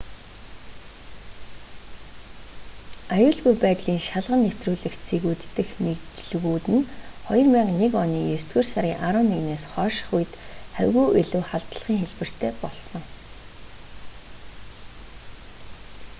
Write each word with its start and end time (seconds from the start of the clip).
аюулгүй 3.15 3.55
байдлын 3.65 3.99
шалган 4.07 4.39
нэвтрүүлэх 4.45 4.95
цэгүүд 5.07 5.41
дэх 5.55 5.69
нэгжлэгүүд 5.85 6.65
нь 6.75 6.83
2001 7.29 8.03
оны 8.05 8.19
есдүгээр 8.37 8.67
сарын 8.71 8.97
11-ээс 9.09 9.63
хойшх 9.73 10.07
үед 10.17 10.31
хавьгүй 10.75 11.07
илүү 11.21 11.43
халдлагын 11.49 11.99
хэлбэртэй 12.01 12.51
болсон 12.63 13.03